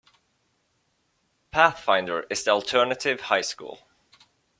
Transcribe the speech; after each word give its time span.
Pathfinder 1.51 2.25
is 2.31 2.43
the 2.43 2.49
alternative 2.49 3.21
high 3.29 3.41
school. 3.41 3.87